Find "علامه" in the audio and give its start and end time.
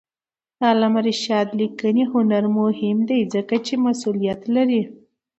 0.71-1.01